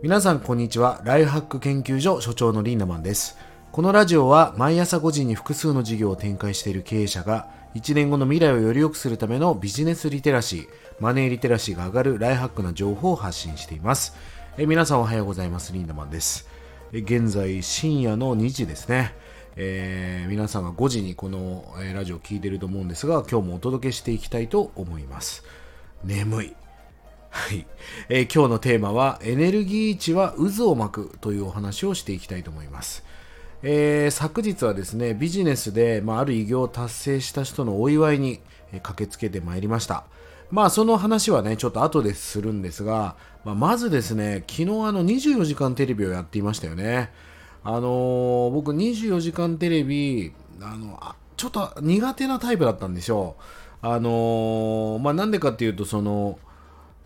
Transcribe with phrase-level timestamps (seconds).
[0.00, 1.00] 皆さんこんにちは。
[1.02, 3.36] ライフハック研究所所長のリーナマンです。
[3.72, 10.68] このラジオは毎朝5時に複数の事業を展開している経営者が1年後の未来をより良くするためのビジネスリテラシー
[11.00, 14.14] マネーリテラシーが上がるライフハックな情報を発信しています。
[14.56, 15.72] え皆さんおはようございます。
[15.72, 16.48] リーナマンです。
[16.92, 19.16] え現在深夜の2時ですね。
[19.56, 25.42] えー、皆さんが5時にこの、え、ラジオを聴いていると思うんですが今日もお届けしていきたいと思います。
[26.04, 26.67] 眠い。
[27.30, 27.66] はい、
[28.08, 33.04] えー、今日のテーマはエネルギー値は渦を巻くというお話をしていきたいと思います、
[33.62, 38.40] えー、昨日はですねビジネスで、まあ、ある偉業を達成した人のお祝いに、
[38.72, 40.04] えー、駆けつけてまいりました。
[40.50, 47.10] まあその話はねちょっと後でするんですが、まあ、まずですね昨日あの24時間テレビをやっていましたよね。
[47.64, 50.32] あのー、僕24時間テレビ、
[50.62, 53.36] あのあ、ちょっと苦手なタイプだったんですよ。
[53.82, 56.38] あのー、まあ、なんでかっていうと、その、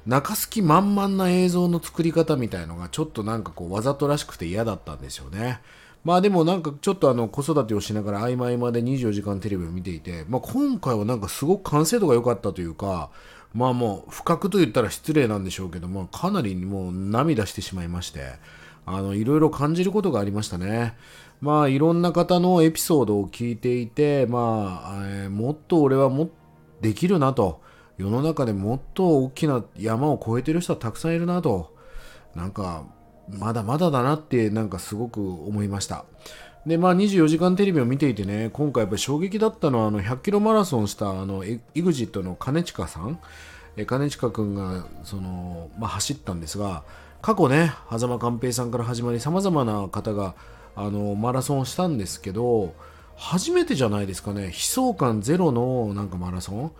[0.06, 5.60] 中すき満々な映像の作り方みたいのがちょっとなんかこうわざとらしくて嫌だったんですよね。
[6.04, 13.10] まあでもなんかちょっとあの子育てをしながら合間合間で24時間テレビを見ていて、まあ今回はなんかすごく完成度が良かったというか、
[13.54, 18.32] まあもう不覚と言ったら失礼なんでしょうけども、かなりもう涙してしまいまして、
[18.84, 20.96] あのいろいろ感じることがありましたね。
[21.40, 26.30] まあいろんな方のエピソードを聞いていて、まあ、えー、もっと俺はも
[26.80, 27.60] できるなと。
[27.98, 31.74] 世の中でもっと大きな山を越えてる人はたくさんいるなと。
[32.34, 32.84] なんか、
[33.28, 36.04] まだまだだなってなんかすごく思いました。
[36.66, 43.20] で、まあ24時間テレビを見ていてね、今回やっぱり衝撃だったのはあの100キロマラソンしたあの EXIT の兼近さん。
[43.76, 46.84] 兼近君がその、まあ、走ったんですが、
[47.22, 50.34] 過去ね狭間寛平さんから始まりさまざまな方が
[50.74, 52.74] あのマラソンをしたんですけど
[53.16, 56.72] 初めてじゃないですかね悲壮感ゼロのなんかマラソン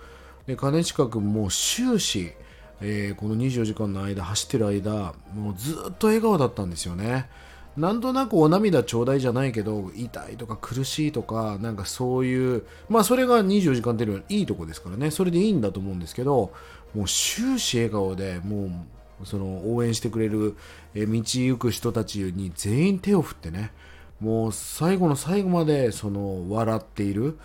[0.47, 2.33] で兼近君も終始、
[2.81, 7.29] えー、この24時間の間走ってる間もうずっと笑顔だったんですよね。
[7.77, 15.11] なんとなくお涙ちょうだいじゃないけど痛いとか苦しいとかなんかそういうまあそれが24時間テレビのいいとこですからね。
[15.11, 16.53] それでいいんだと思うんですけど
[16.95, 18.67] もう終始笑顔でも
[19.23, 20.57] うその応援してくれる、
[20.95, 23.71] 道行く人たちに全員手を振ってね
[24.23, 27.39] もう最後の最後までその笑っている。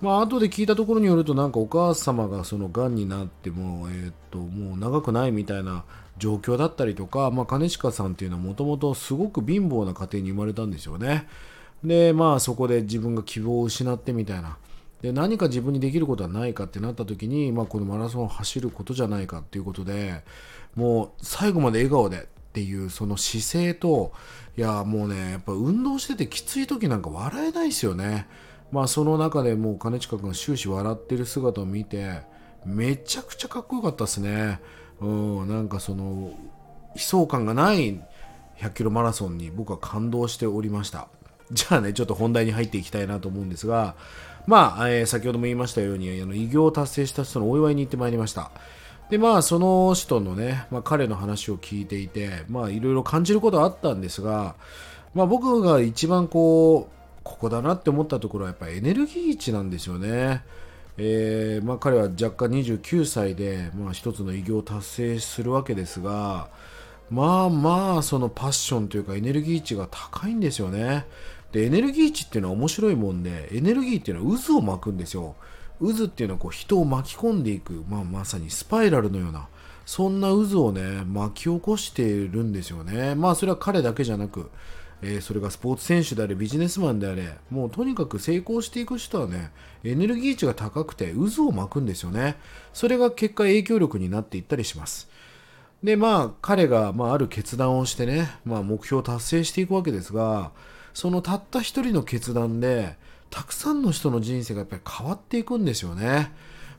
[0.00, 5.84] まあ後で聞いたところによるとなんかお母様がその癌になってもえ、っともう長くないみたいな
[6.18, 11.28] 状況だったりとか、まあ、兼近さんっていうのはもともとすごく貧乏な家庭に生まれたんですよね。
[11.84, 14.56] でまあそこで自分が希望を失ってみたいな。
[15.02, 20.24] で何か自分にできることはないかってなった時に、まあ、このマラソンを走ることじゃないかっていうことで
[20.74, 22.26] もう最後まで笑顔で
[22.58, 24.12] っていうその姿勢と
[24.56, 28.26] いやもうねやっぱ運動しててきつい時なんか笑えないですよね。
[28.72, 32.22] まあその中でもう兼近君が終始笑ってる姿を見て
[32.66, 34.60] めちゃくちゃかっこよかったですね。
[35.00, 36.32] うんなんかその
[36.96, 38.00] 悲壮感がない
[38.56, 41.06] 100キロマラソンに僕は感動しておりました。
[41.52, 43.94] じゃあねちょっと本題に入っていきたいなと思うんですが
[44.48, 48.50] まあ、えー、先ほども言いましたようにあの偉業を達成した人のお祝いに行ってまいりました。
[49.10, 54.54] でまあその人のね、まあ、彼の話を聞いていてまあいろいろ感じることはあったんですが、
[55.14, 60.42] まあ、僕が一番こうここだなって思ったところはやっぱエネルギー値なんですよね。
[61.00, 66.48] えーまあ、彼は若干29歳で、まあ、一つの偉業を達成するわけですが
[67.08, 71.06] まあまあそのパッションというかエネルギー値が高いんですよね。
[71.52, 75.34] でエネルギー値っていうのは面白いもんでエネルギーっていうのは渦を巻くんですよ。
[75.80, 79.48] 渦っていうのはこう人を巻き込んでいく、まあ、まさにスパイラルのような
[79.86, 83.14] そんな渦をね巻き起こしているんですよね。
[83.14, 84.50] まあそれは彼だけじゃなく、
[85.00, 89.50] えー、それがスポーツ選手であれビジネスマンであれもうとにかく成功していく人はね
[89.84, 92.36] エネルギー値が高くて渦を巻くんですよね。
[92.74, 95.08] それが結果影響力になっていったりします。
[95.82, 100.50] でまあ彼が、まあ、ある決断をしてね、まあ、目標を達成していくわけですが
[100.92, 102.96] そのたった一人の決断で
[103.30, 106.32] たくさんの人の人生がやっぱり変わっていくんですよね。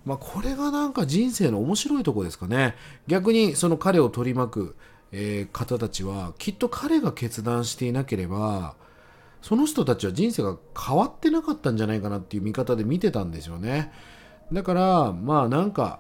[0.05, 2.75] まあ、これがなんか人生の面白いとこですかね。
[3.07, 4.75] 逆にその彼を取り巻く、
[5.11, 8.75] えー、方たちはきっと彼が決断していなければ
[9.41, 13.91] その人たちは人生が変わってなかったんじゃないかなっていう見方で見てたんですよね。
[14.51, 15.99] だからまあなんか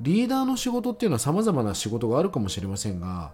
[0.00, 3.32] リーダーの仕事っていうのは様々な仕事があるかもしれませんが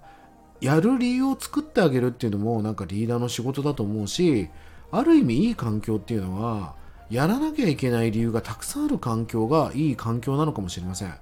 [0.61, 4.49] やる理由を作ってあげるっていうのもなんかリーダーの仕事だと思うし
[4.91, 6.75] ある意味いい環境っていうのは
[7.11, 11.15] やらなきゃいけない理由がたくさんある環境がいい環境なのかもしれません。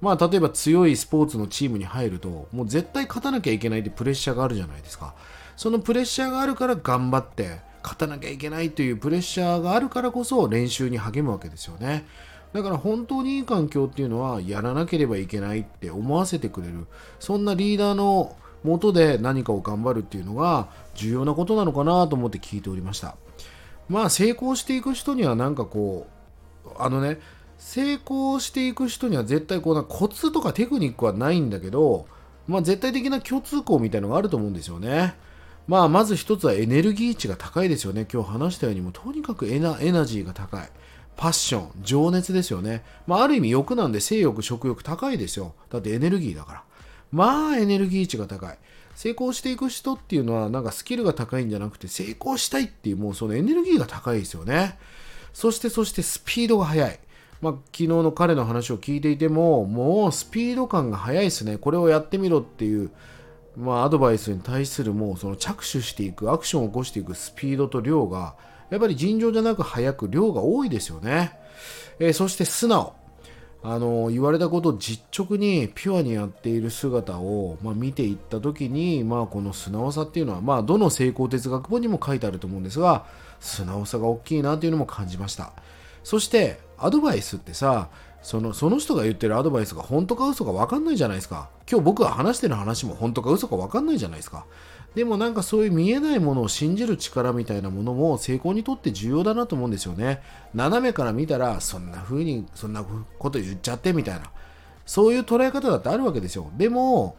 [0.00, 5.14] まあ例えば強いスポーツのチームに入るともう絶対勝たなきゃいけないってプレッシャーがあるじゃないですか。
[5.56, 12.06] そのプレッシャーがあるから頑張って勝たなきゃいけないというプレッシャーがあるからこそ練習に励むわけですよね。
[12.52, 16.86] だから本当にいい環境っていうのはやらなければいけないって思わせてくれる
[17.20, 23.16] そんなリーダーの元で何かを頑張るっていうのが重要なことなのかなと思って聞いておりました
[23.88, 26.06] まあ成功していく人にはなんかこ
[26.64, 27.18] うあのね
[27.58, 32.06] 成功していく人には絶対こうなコツとかテクニックはないんだけど
[32.46, 35.14] まあ絶対的な共通項みたいなのがあると思うんですよね
[35.66, 40.68] まあまず一つはエネルギー値が高いですよね今日話したようにもとにかくエナエナジーが高い
[41.20, 42.82] パッション、情熱ですよね。
[43.06, 45.52] まあ、ある意味欲なんで性欲、食欲高いですよ。
[45.68, 46.62] だってエネルギーだから。
[47.12, 48.58] まあエネルギー値が高い。
[48.94, 54.78] 成功していく人っていうのはなんかスキルが高いんじゃなくて成功したいっていうもうそのエネルギーが高いですよね。
[55.32, 56.98] そしてそしてスピードが速い。
[57.40, 61.56] まあ、昨日の彼の話を聞いていてももうスピード感が速いですね。
[61.56, 62.90] これをやってみろっていう、
[63.56, 68.34] まあ、アドバイスに対するもうその着手していくアクションを起こしていくスピードと量が
[68.68, 71.32] やっぱり尋常じゃなく速く量が多いですよね。
[71.98, 72.94] えー、そして素直。
[73.62, 83.04] あの言われたことを実直にピュアにやっている姿を、まあ、見ていった時に、まあ、この素直さっていうのは、まあ、どの成功哲学本にも書いてあると思うんですが
[83.38, 85.52] 素直さが大きいなというのも感じました。
[86.02, 87.90] そしてアドバイスってさ
[88.22, 94.46] そのその人が言ってるアドバイスが本当か嘘か分かんないじゃないですか今日僕が話してる話も本当か嘘か分かんないじゃないですか
[94.94, 100.20] でもなんかそういう見えないものを信じる力みたいなものも成功にとって重要だなと思うんですよね。
[100.52, 104.30] 斜めから見たらそんな風にそんなこと言っちゃってみたいな
[104.90, 106.50] そういう捉え方だってあるわけですよ。
[106.56, 107.14] でも、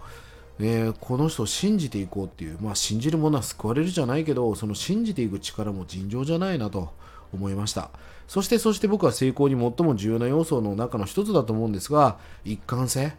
[0.60, 6.92] えー、この人を信じていこうっていう、まあ信じるものは救われるじゃないけど、その信じていく力も尋常じゃないなと
[7.34, 7.90] 思いました。
[8.32, 13.12] そしてそして僕は成功に最も重要な要素の中の一つだと思うんですが、一貫性。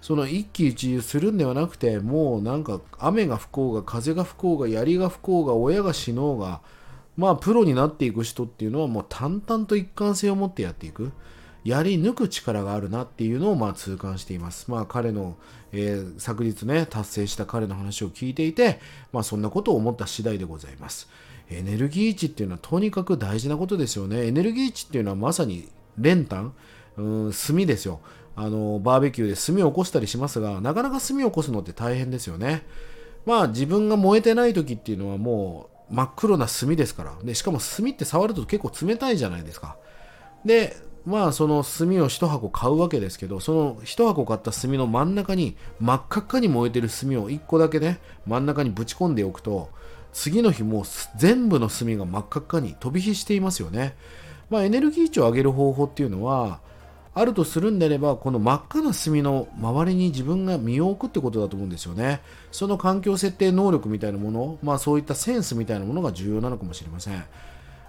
[0.00, 6.62] その一喜一憂するんではなくてもうなんか雨が吹こうが風が吹こうが槍が吹こうが親が死のうが
[7.18, 11.12] まあプロになっていく人っていうのはもう淡々と一貫性を持ってやっていく。
[11.62, 14.70] やり抜く力があるなっていうのをまあ痛感しています。
[14.70, 15.36] まあ彼の、
[15.72, 18.80] えー、昨日ね達成した彼の話を聞いていて
[19.12, 21.06] まあそんなことを思った次第でございます。
[21.50, 24.26] エネルギー値っていうのはとにかく大事なことですよね。
[24.26, 25.68] エネルギー値っていうのはまさに
[25.98, 26.54] 練炭。
[26.96, 28.00] うん炭ですよ。
[28.36, 32.62] あのバーベキューで炭を起こしたりしますがなかなか炭を起こすのって大変ですよね。
[33.26, 37.14] まあ自分が燃えてない時っていうのはもう真っ黒な炭ですから。
[37.22, 39.76] でしかも炭って触ると結構冷たいじゃないですか。
[40.44, 40.76] で
[41.06, 49.70] まあその炭を1箱買うわけですけどその1箱買った炭の真ん中に真っ赤っかに燃えてる炭を1個だけね真ん中にぶち込んでおくと
[50.14, 50.84] 次の日もう
[51.16, 53.94] 全部の炭が真っ赤っかに飛び火していますよね。
[54.48, 56.60] まあエネルギー値を上げる方法っていうのは
[57.14, 62.20] あるとするんであればこの真っ赤な炭の周りに自分が身を置くってことだと思うんですよね。
[62.52, 67.24] その環境設定能力みたいなものまあそういったセンスみたいなものが重要なのかもしれません。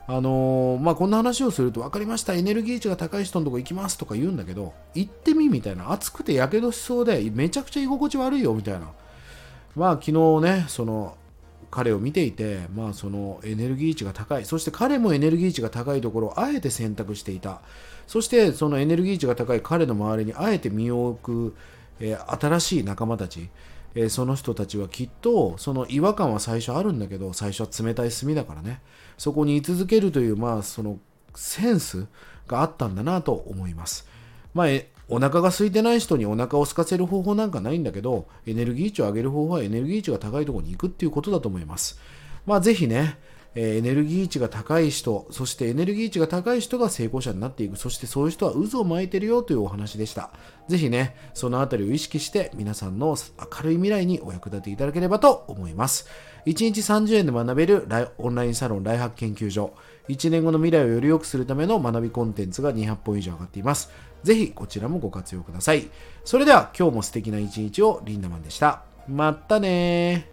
[0.08, 8.92] あのー、まあこんな話をすると分かりましたエネルギー値が高い人のとこ行きますとか言うんだけど行ってみみたいな暑くてやけどしそうでめちゃくちゃ居心地悪いよみたいな。
[9.76, 11.18] まあ昨日ねその
[11.76, 14.46] 彼を見ていて、まあ、そのエネルギー値が高い。
[14.46, 17.60] そして彼もエネルギー値が高いところをあえて選択していた。
[18.08, 21.56] そしてそのエネルギー値が高い彼の周りにあえて身を置く、
[22.00, 23.50] えー、新しい仲間たち、
[23.94, 28.80] えー、その人たちはきっとその違和感は最初あるんだけど最初は冷たい炭だからね。
[29.18, 30.98] そこに居続けるというまあその
[31.36, 32.08] センス
[32.48, 34.08] があったんだなと思います。
[34.54, 34.68] まあ、
[35.08, 42.00] お腹が空いてない人にお腹を空かせる方法なんかないんだけど、エネルギー値を上げる方法はエネルギー値が高いところに行くっていうことだと思います。
[42.46, 43.18] まあ、ぜひね、
[43.56, 50.32] えエネルギー値が高い人、そしてエネルギー値が高い人が成功者になっていく、そしてそういう人は渦を巻いてるよというお話でした。
[50.68, 53.16] ぜひね、そのあたりを意識して皆さんの
[53.56, 56.08] 明るい未来にお役立ていただければと思います。
[56.46, 57.88] 1日30円で学べる
[58.18, 59.74] オンラインサロンライハック研究所。
[60.10, 63.90] 1年後の未来をより良くするための学びコンテンツが200本以上上がっています。
[64.26, 65.88] ぜひこちらもご活用ください。
[66.24, 68.82] それでは今日も素敵な一日をリンダマンでした。
[69.08, 70.32] またね